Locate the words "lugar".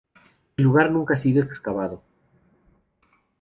0.63-0.89